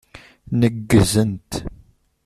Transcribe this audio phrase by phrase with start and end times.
[0.59, 1.49] Neggzent.